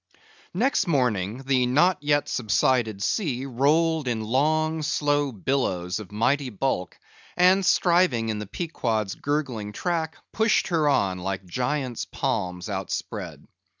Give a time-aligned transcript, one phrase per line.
[0.55, 6.97] Next morning the not yet subsided sea rolled in long slow billows of mighty bulk,
[7.37, 13.47] and striving in the Pequod's gurgling track, pushed her on like giants' palms outspread.